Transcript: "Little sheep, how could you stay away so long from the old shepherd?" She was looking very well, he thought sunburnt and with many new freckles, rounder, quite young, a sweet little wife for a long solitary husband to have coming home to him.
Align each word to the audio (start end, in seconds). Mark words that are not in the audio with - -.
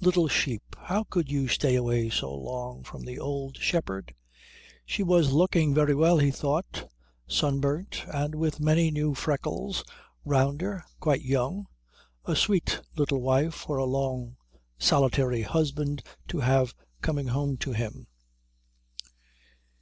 "Little 0.00 0.28
sheep, 0.28 0.76
how 0.78 1.04
could 1.04 1.30
you 1.30 1.46
stay 1.46 1.74
away 1.74 2.08
so 2.08 2.34
long 2.34 2.84
from 2.84 3.04
the 3.04 3.18
old 3.20 3.58
shepherd?" 3.58 4.14
She 4.86 5.02
was 5.02 5.30
looking 5.34 5.74
very 5.74 5.94
well, 5.94 6.16
he 6.16 6.30
thought 6.30 6.88
sunburnt 7.26 8.04
and 8.08 8.34
with 8.34 8.60
many 8.60 8.90
new 8.90 9.12
freckles, 9.14 9.84
rounder, 10.24 10.84
quite 11.00 11.20
young, 11.20 11.66
a 12.24 12.34
sweet 12.34 12.80
little 12.96 13.20
wife 13.20 13.52
for 13.52 13.76
a 13.76 13.84
long 13.84 14.38
solitary 14.78 15.42
husband 15.42 16.02
to 16.28 16.40
have 16.40 16.74
coming 17.02 17.26
home 17.26 17.58
to 17.58 17.72
him. 17.74 18.06